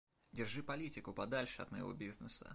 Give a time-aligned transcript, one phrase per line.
[0.31, 2.49] Держи политику подальше от моего бизнеса.